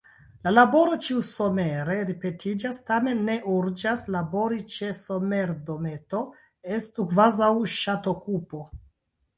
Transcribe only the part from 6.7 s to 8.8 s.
estu kvazaŭ ŝatokupo.